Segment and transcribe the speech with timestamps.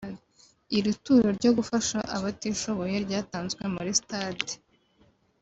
[0.77, 4.53] Iri turo ryo gufasha abatishoboye ryatanzwe muri stade